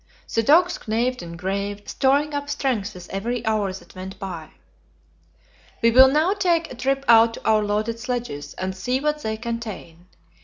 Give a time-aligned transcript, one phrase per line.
[0.33, 4.49] The dogs gnawed and gnawed, storing up strength with every hour that went by.
[5.83, 9.37] We will now take a trip out to our loaded sledges, and see what they
[9.37, 10.07] contain.